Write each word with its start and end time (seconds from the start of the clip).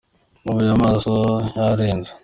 nubuye 0.43 0.71
amaso 0.77 1.11
yarenze. 1.57 2.11